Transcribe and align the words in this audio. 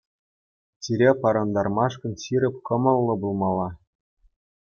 Чире 0.85 1.09
парӑнтармашкӑн 1.25 2.13
ҫирӗп 2.23 2.55
кӑмӑллӑ 2.69 3.15
пулмалла. 3.25 3.69